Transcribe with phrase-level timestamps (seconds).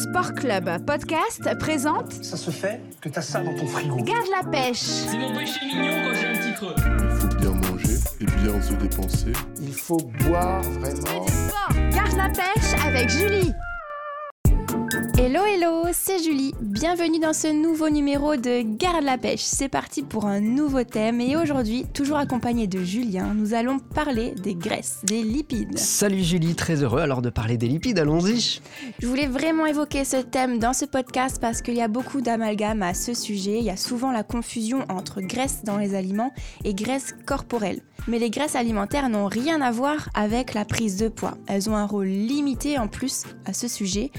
[0.00, 3.96] Sport Club Podcast présente Ça se fait que t'as ça dans ton frigo.
[3.96, 4.78] Garde la pêche.
[4.78, 6.74] C'est mon péché mignon quand j'ai un petit creux.
[6.78, 9.32] Il faut bien manger et bien se dépenser.
[9.60, 11.26] Il faut boire vraiment.
[11.90, 13.52] Garde la pêche avec Julie.
[15.22, 16.54] Hello hello, c'est Julie.
[16.62, 19.42] Bienvenue dans ce nouveau numéro de Garde la pêche.
[19.42, 24.30] C'est parti pour un nouveau thème et aujourd'hui, toujours accompagné de Julien, nous allons parler
[24.30, 25.76] des graisses, des lipides.
[25.78, 28.62] Salut Julie, très heureux alors de parler des lipides, allons-y.
[28.98, 32.82] Je voulais vraiment évoquer ce thème dans ce podcast parce qu'il y a beaucoup d'amalgames
[32.82, 33.58] à ce sujet.
[33.58, 36.32] Il y a souvent la confusion entre graisses dans les aliments
[36.64, 37.82] et graisses corporelles.
[38.08, 41.36] Mais les graisses alimentaires n'ont rien à voir avec la prise de poids.
[41.46, 44.10] Elles ont un rôle limité en plus à ce sujet,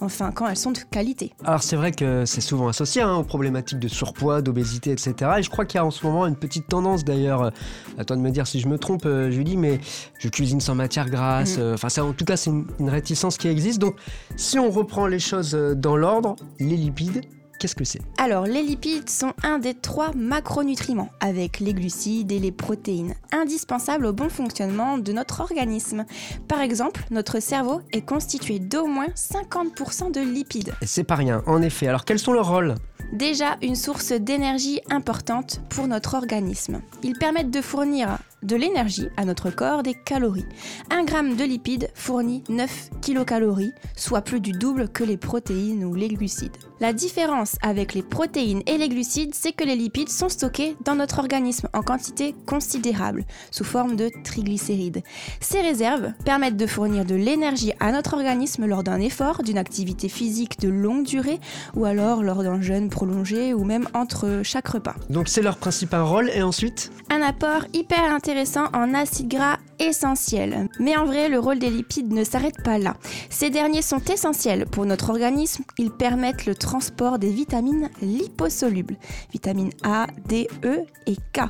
[0.00, 1.32] enfin quand elles sont de qualité.
[1.44, 5.14] Alors c'est vrai que c'est souvent associé hein, aux problématiques de surpoids, d'obésité, etc.
[5.38, 7.52] Et je crois qu'il y a en ce moment une petite tendance d'ailleurs,
[7.98, 9.80] à toi de me dire si je me trompe euh, Julie, mais
[10.18, 11.62] je cuisine sans matière grasse, Mhm.
[11.62, 13.78] euh, enfin ça en tout cas c'est une, une réticence qui existe.
[13.78, 13.96] Donc
[14.36, 17.22] si on reprend les choses euh, dans l'ordre, les lipides,
[17.58, 22.38] qu'est-ce que c'est Alors, les lipides sont un des trois macronutriments, avec les glucides et
[22.38, 26.04] les protéines, indispensables au bon fonctionnement de notre organisme.
[26.46, 30.74] Par exemple, notre cerveau est constitué d'au moins 50% de lipides.
[30.82, 31.88] Et c'est pas rien, en effet.
[31.88, 32.74] Alors quels sont leurs rôles
[33.12, 36.82] Déjà une source d'énergie importante pour notre organisme.
[37.02, 40.46] Ils permettent de fournir de l'énergie à notre corps des calories.
[40.90, 45.94] Un gramme de lipides fournit 9 kilocalories, soit plus du double que les protéines ou
[45.94, 46.56] les glucides.
[46.80, 50.94] La différence avec les protéines et les glucides, c'est que les lipides sont stockés dans
[50.94, 55.02] notre organisme en quantité considérable, sous forme de triglycérides.
[55.40, 60.08] Ces réserves permettent de fournir de l'énergie à notre organisme lors d'un effort, d'une activité
[60.08, 61.40] physique de longue durée,
[61.74, 64.94] ou alors lors d'un jeûne prolongé, ou même entre chaque repas.
[65.10, 66.92] Donc c'est leur principal rôle et ensuite?
[67.10, 70.68] Un apport hyper intéressant en acides gras essentiels.
[70.78, 72.96] Mais en vrai, le rôle des lipides ne s'arrête pas là.
[73.30, 75.64] Ces derniers sont essentiels pour notre organisme.
[75.78, 78.96] Ils permettent le transport des vitamines liposolubles,
[79.32, 81.42] vitamines A, D, E et K.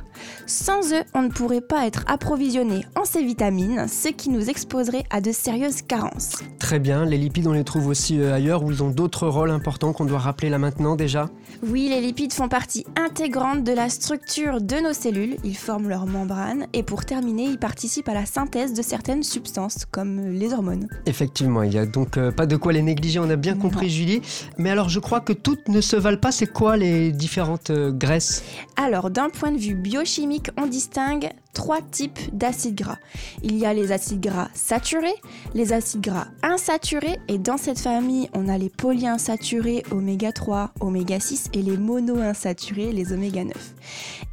[0.45, 5.03] Sans eux, on ne pourrait pas être approvisionné en ces vitamines, ce qui nous exposerait
[5.09, 6.37] à de sérieuses carences.
[6.59, 9.51] Très bien, les lipides on les trouve aussi euh, ailleurs où ils ont d'autres rôles
[9.51, 11.29] importants qu'on doit rappeler là maintenant déjà?
[11.63, 16.05] Oui, les lipides font partie intégrante de la structure de nos cellules, ils forment leur
[16.05, 20.87] membrane et pour terminer, ils participent à la synthèse de certaines substances comme les hormones.
[21.05, 23.89] Effectivement, il y a donc euh, pas de quoi les négliger, on a bien compris
[23.89, 24.21] Julie.
[24.57, 27.91] Mais alors je crois que toutes ne se valent pas, c'est quoi les différentes euh,
[27.91, 28.43] graisses?
[28.75, 32.97] Alors, d'un point de vue biochimique, on distingue trois types d'acides gras.
[33.43, 35.15] Il y a les acides gras saturés,
[35.53, 41.19] les acides gras insaturés, et dans cette famille, on a les polyinsaturés oméga 3, oméga
[41.19, 43.53] 6 et les monoinsaturés, les oméga 9.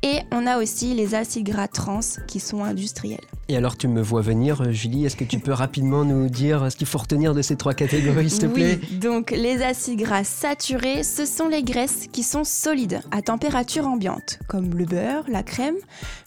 [0.02, 3.20] Et on a aussi les acides gras trans qui sont industriels.
[3.48, 6.70] Et alors tu me vois venir, euh, Julie, est-ce que tu peux rapidement nous dire
[6.70, 8.80] ce qu'il faut retenir de ces trois catégories, s'il te plaît?
[8.82, 13.86] Oui, donc les acides gras saturés, ce sont les graisses qui sont solides à température
[13.86, 15.76] ambiante, comme le beurre, la crème,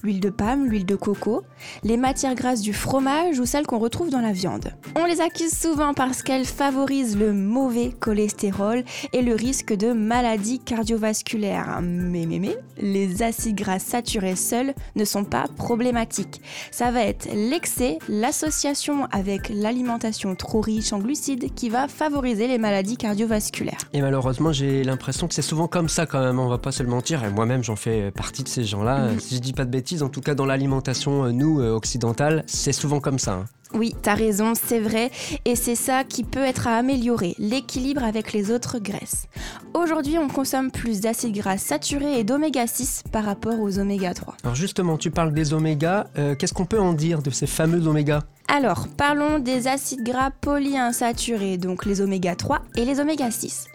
[0.02, 1.44] l'huile de palme, l'huile de coco,
[1.84, 4.74] les matières grasses du fromage ou celles qu'on retrouve dans la viande.
[4.96, 10.60] On les accuse souvent parce qu'elles favorisent le mauvais cholestérol et le risque de maladies
[10.60, 11.80] cardiovasculaires.
[11.82, 16.42] Mais, mais, mais, les acides gras saturés seuls ne sont pas problématiques.
[16.72, 22.58] Ça va être l'excès, l'association avec l'alimentation trop riche en glucides qui va favoriser les
[22.58, 23.80] maladies cardiovasculaires.
[23.94, 26.84] Et malheureusement, j'ai l'impression que c'est souvent comme ça quand même, on va pas se
[26.84, 29.12] le mentir, et moi-même j'en fais partie de ces gens-là.
[29.12, 29.20] Mhm.
[29.20, 32.44] Si je dis pas de bêtises, en tout cas dans l'alimentation, euh, nous, euh, occidentales,
[32.48, 33.34] c'est souvent comme ça.
[33.34, 33.46] hein.
[33.74, 35.12] Oui, t'as raison, c'est vrai,
[35.46, 39.28] et c'est ça qui peut être à améliorer, l'équilibre avec les autres graisses.
[39.76, 44.38] Aujourd'hui, on consomme plus d'acides gras saturés et d'oméga 6 par rapport aux oméga 3.
[44.44, 47.86] Alors justement, tu parles des omégas, euh, qu'est-ce qu'on peut en dire de ces fameux
[47.86, 48.22] omégas
[48.52, 53.68] Alors, parlons des acides gras polyinsaturés, donc les oméga 3 et les oméga 6.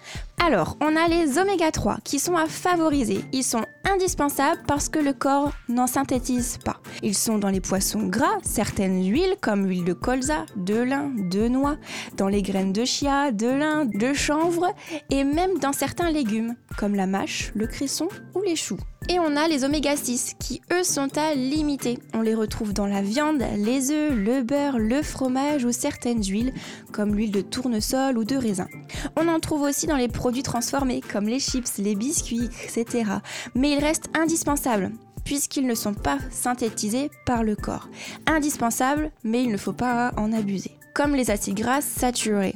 [0.44, 3.24] Alors, on a les oméga 3 qui sont à favoriser.
[3.32, 6.80] Ils sont indispensables parce que le corps n'en synthétise pas.
[7.04, 11.46] Ils sont dans les poissons gras, certaines huiles comme l'huile de colza, de lin, de
[11.46, 11.76] noix,
[12.16, 14.66] dans les graines de chia, de lin, de chanvre
[15.08, 18.80] et même dans certains légumes comme la mâche, le cresson ou les choux.
[19.10, 21.98] Et on a les oméga 6 qui eux sont à limiter.
[22.14, 26.54] On les retrouve dans la viande, les œufs, le beurre, le fromage ou certaines huiles
[26.90, 28.68] comme l'huile de tournesol ou de raisin.
[29.16, 33.04] On en trouve aussi dans les produits transformés comme les chips, les biscuits, etc.
[33.54, 34.90] Mais ils restent indispensables
[35.24, 37.88] puisqu'ils ne sont pas synthétisés par le corps.
[38.26, 40.72] Indispensables, mais il ne faut pas en abuser.
[40.94, 42.54] Comme les acides gras saturés.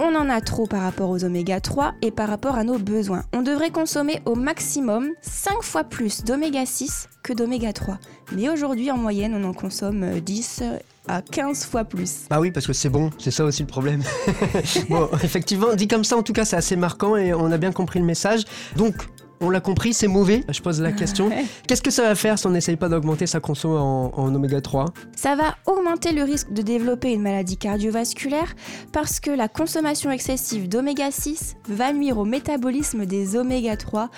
[0.00, 3.22] On en a trop par rapport aux oméga 3 et par rapport à nos besoins.
[3.32, 7.98] On devrait consommer au maximum 5 fois plus d'oméga 6 que d'oméga 3.
[8.32, 10.62] Mais aujourd'hui, en moyenne, on en consomme euh, 10
[11.06, 12.26] à 15 fois plus.
[12.30, 14.02] Bah oui, parce que c'est bon, c'est ça aussi le problème.
[14.88, 17.72] bon, effectivement, dit comme ça, en tout cas, c'est assez marquant et on a bien
[17.72, 18.42] compris le message.
[18.76, 18.94] Donc,
[19.40, 20.42] on l'a compris, c'est mauvais.
[20.48, 21.30] Je pose la question.
[21.66, 24.60] Qu'est-ce que ça va faire si on n'essaye pas d'augmenter sa conso en, en oméga
[24.60, 24.86] 3
[25.16, 28.54] Ça va augmenter le risque de développer une maladie cardiovasculaire
[28.92, 34.10] parce que la consommation excessive d'oméga 6 va nuire au métabolisme des oméga 3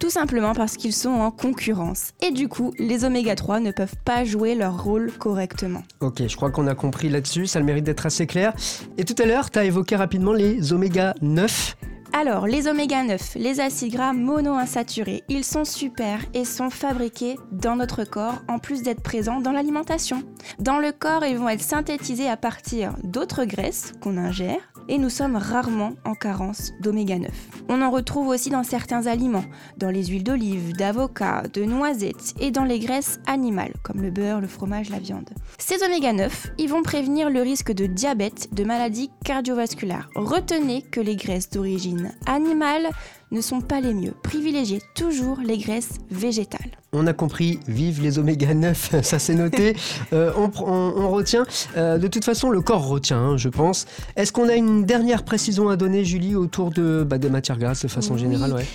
[0.00, 2.10] tout simplement parce qu'ils sont en concurrence.
[2.20, 5.82] Et du coup, les oméga 3 ne peuvent pas jouer leur rôle correctement.
[6.00, 8.52] Ok, je crois qu'on a compris là-dessus, ça le mérite d'être assez clair.
[8.98, 11.76] Et tout à l'heure, tu as évoqué rapidement les oméga 9.
[12.16, 17.74] Alors, les oméga 9, les acides gras monoinsaturés, ils sont super et sont fabriqués dans
[17.74, 20.22] notre corps en plus d'être présents dans l'alimentation.
[20.60, 25.10] Dans le corps, ils vont être synthétisés à partir d'autres graisses qu'on ingère et nous
[25.10, 27.30] sommes rarement en carence d'oméga 9.
[27.68, 29.44] On en retrouve aussi dans certains aliments,
[29.76, 34.40] dans les huiles d'olive, d'avocat, de noisettes et dans les graisses animales comme le beurre,
[34.40, 35.30] le fromage, la viande.
[35.58, 40.08] Ces oméga 9, ils vont prévenir le risque de diabète, de maladies cardiovasculaires.
[40.14, 42.88] Retenez que les graisses d'origine animale
[43.34, 44.14] ne sont pas les mieux.
[44.22, 46.70] Privilégiez toujours les graisses végétales.
[46.92, 49.76] On a compris, vive les oméga 9, ça c'est noté.
[50.12, 51.44] Euh, on, on- on retient.
[51.76, 53.86] Euh, de toute façon, le corps retient, hein, je pense.
[54.16, 57.82] Est-ce qu'on a une dernière précision à donner, Julie, autour de, bah, des matières grasses
[57.82, 58.20] de façon Oui.
[58.20, 58.66] générale ouais.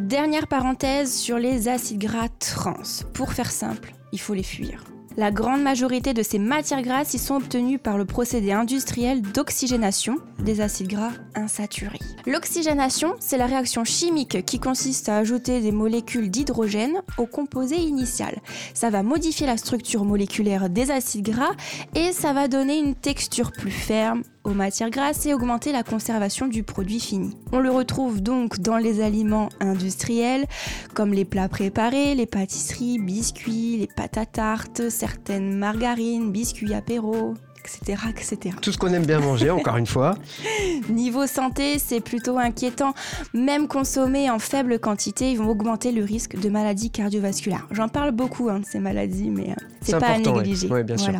[0.00, 2.74] Dernière parenthèse sur les acides gras trans.
[3.12, 4.82] Pour faire simple, il faut les fuir.
[5.18, 10.18] La grande majorité de ces matières grasses y sont obtenues par le procédé industriel d'oxygénation
[10.38, 11.98] des acides gras insaturés.
[12.24, 18.38] L'oxygénation, c'est la réaction chimique qui consiste à ajouter des molécules d'hydrogène au composé initial.
[18.74, 21.56] Ça va modifier la structure moléculaire des acides gras
[21.96, 24.22] et ça va donner une texture plus ferme
[24.54, 27.36] matières grasses et augmenter la conservation du produit fini.
[27.52, 30.46] On le retrouve donc dans les aliments industriels
[30.94, 37.34] comme les plats préparés, les pâtisseries, biscuits, les pâtes à tarte, certaines margarines, biscuits apéro,
[37.68, 38.02] etc.
[38.10, 38.56] etc.
[38.60, 40.16] Tout ce qu'on aime bien manger, encore une fois.
[40.88, 42.94] Niveau santé, c'est plutôt inquiétant.
[43.34, 47.66] Même consommés en faible quantité, ils vont augmenter le risque de maladies cardiovasculaires.
[47.70, 50.18] J'en parle beaucoup hein, de ces maladies, mais euh, c'est pas à ouais.
[50.18, 50.68] négliger.
[50.68, 51.14] Ouais, bien sûr.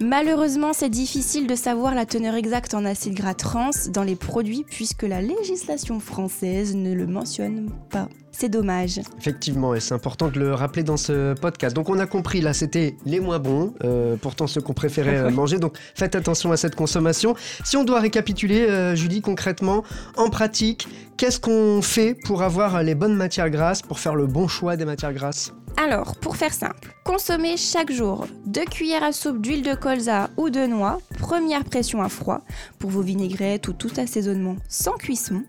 [0.00, 4.64] Malheureusement, c'est difficile de savoir la teneur exacte en acides gras trans dans les produits
[4.68, 8.08] puisque la législation française ne le mentionne pas.
[8.32, 9.00] C'est dommage.
[9.18, 11.76] Effectivement, et c'est important de le rappeler dans ce podcast.
[11.76, 15.30] Donc on a compris, là c'était les moins bons, euh, pourtant ceux qu'on préférait euh,
[15.42, 17.36] manger, donc faites attention à cette consommation.
[17.62, 19.84] Si on doit récapituler, euh, Julie, concrètement,
[20.16, 20.88] en pratique,
[21.18, 24.86] qu'est-ce qu'on fait pour avoir les bonnes matières grasses, pour faire le bon choix des
[24.86, 25.52] matières grasses?
[25.76, 30.50] Alors, pour faire simple, consommez chaque jour 2 cuillères à soupe d'huile de colza ou
[30.50, 32.42] de noix, première pression à froid,
[32.78, 35.42] pour vos vinaigrettes ou tout assaisonnement sans cuisson.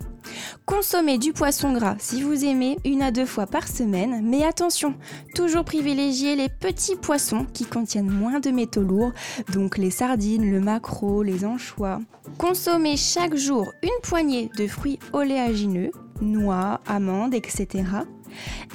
[0.66, 4.96] Consommez du poisson gras si vous aimez une à deux fois par semaine, mais attention,
[5.36, 9.12] toujours privilégier les petits poissons qui contiennent moins de métaux lourds,
[9.52, 12.00] donc les sardines, le maquereau, les anchois.
[12.38, 15.92] Consommez chaque jour une poignée de fruits oléagineux,
[16.22, 17.84] noix, amandes, etc.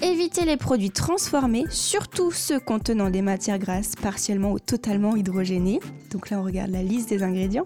[0.02, 5.80] Évitez les produits transformés, surtout ceux contenant des matières grasses partiellement ou totalement hydrogénées.
[6.10, 7.64] Donc là, on regarde la liste des ingrédients.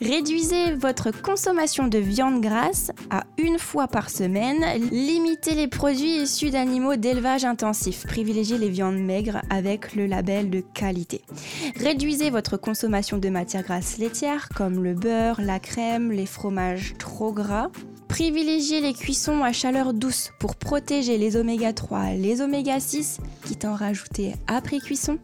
[0.00, 4.64] Réduisez votre consommation de viande grasse à une fois par semaine.
[4.90, 8.06] Limitez les produits issus d'animaux d'élevage intensif.
[8.06, 11.22] Privilégiez les viandes maigres avec le label de qualité.
[11.76, 17.32] Réduisez votre consommation de matières grasses laitières comme le beurre, la crème, les fromages trop
[17.32, 17.70] gras.
[18.10, 23.64] Privilégiez les cuissons à chaleur douce pour protéger les oméga 3, les oméga 6, quitte
[23.64, 25.18] à en rajouter après cuisson.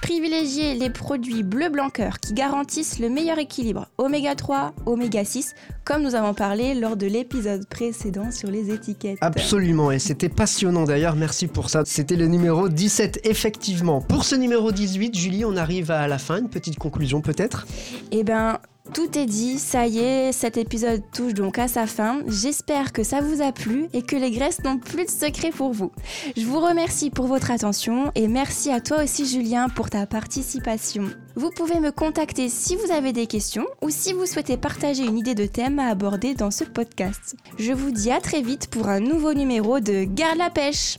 [0.00, 5.54] Privilégiez les produits bleu blanc cœur qui garantissent le meilleur équilibre oméga 3, oméga 6,
[5.84, 9.18] comme nous avons parlé lors de l'épisode précédent sur les étiquettes.
[9.22, 11.82] Absolument, et c'était passionnant d'ailleurs, merci pour ça.
[11.84, 14.00] C'était le numéro 17, effectivement.
[14.00, 17.66] Pour ce numéro 18, Julie, on arrive à la fin, une petite conclusion peut-être?
[18.12, 18.60] Eh ben,
[18.92, 22.20] tout est dit, ça y est, cet épisode touche donc à sa fin.
[22.26, 25.72] J'espère que ça vous a plu et que les graisses n'ont plus de secret pour
[25.72, 25.92] vous.
[26.36, 31.04] Je vous remercie pour votre attention et merci à toi aussi Julien pour ta participation.
[31.36, 35.18] Vous pouvez me contacter si vous avez des questions ou si vous souhaitez partager une
[35.18, 37.36] idée de thème à aborder dans ce podcast.
[37.58, 40.98] Je vous dis à très vite pour un nouveau numéro de Garde la pêche